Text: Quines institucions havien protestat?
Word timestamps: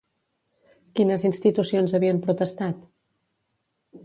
Quines 0.99 1.25
institucions 1.29 1.93
havien 1.99 2.23
protestat? 2.27 2.81